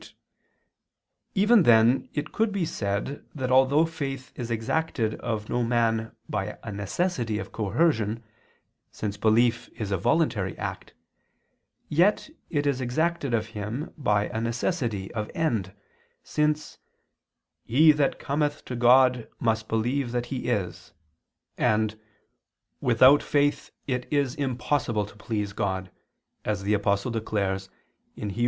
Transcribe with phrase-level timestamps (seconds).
[0.01, 0.13] Yet
[1.35, 6.57] even then it could be said that although faith is exacted of no man by
[6.63, 8.23] a necessity of coercion,
[8.91, 10.95] since belief is a voluntary act,
[11.87, 15.71] yet it is exacted of him by a necessity of end,
[16.23, 16.79] since
[17.63, 20.93] "he that cometh to God must believe that He is,"
[21.59, 21.95] and
[22.79, 25.91] "without faith it is impossible to please God,"
[26.43, 27.69] as the Apostle declares
[28.17, 28.33] (Heb.